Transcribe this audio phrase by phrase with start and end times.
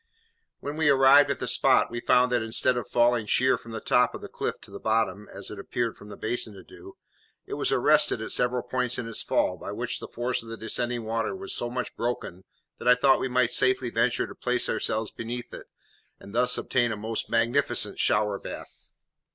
[0.61, 3.79] When we arrived at the spot we found that instead of falling sheer from the
[3.79, 6.97] top of the cliff to the bottom, as it appeared from the basin to do,
[7.45, 10.57] it was arrested at several points in its fall, by which the force of the
[10.57, 12.45] descending water was so much broken
[12.79, 15.67] that I thought we might safely venture to place ourselves beneath it,
[16.19, 18.87] and thus obtain a most magnificent shower bath.